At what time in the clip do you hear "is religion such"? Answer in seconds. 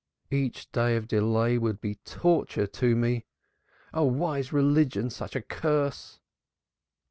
4.39-5.35